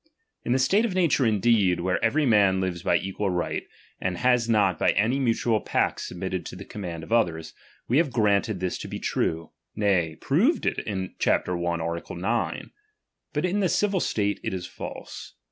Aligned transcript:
lu 0.47 0.51
the 0.51 0.57
state 0.57 0.83
of 0.83 0.95
nature 0.95 1.27
indeed, 1.27 1.79
where 1.79 2.03
every 2.03 2.25
man 2.25 2.59
lives 2.59 2.81
by 2.81 2.97
equal 2.97 3.29
right, 3.29 3.67
and 4.01 4.17
has 4.17 4.49
not 4.49 4.79
by 4.79 4.89
any 4.93 5.19
mutual 5.19 5.61
pacts 5.61 6.07
submitted 6.07 6.43
to 6.43 6.55
the 6.55 6.65
command 6.65 7.03
of 7.03 7.11
others, 7.13 7.53
we 7.87 7.97
have 7.99 8.11
granted 8.11 8.59
this 8.59 8.79
to 8.79 8.87
be 8.87 8.97
true; 8.97 9.51
nay, 9.75 10.15
proved 10.15 10.65
it 10.65 10.79
in 10.87 11.13
chap. 11.19 11.47
i. 11.47 11.51
art. 11.51 12.09
9. 12.09 12.71
But 13.31 13.45
in 13.45 13.59
the 13.59 13.69
civil 13.69 13.99
state 13.99 14.39
it 14.43 14.55
is 14.55 14.65
false. 14.65 15.35